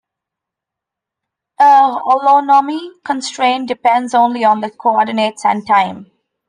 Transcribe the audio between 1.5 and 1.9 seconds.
A